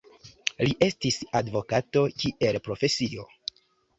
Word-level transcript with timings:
Li 0.67 0.71
estis 0.85 1.19
advokato 1.41 2.03
kiel 2.23 2.59
profesio. 2.69 3.29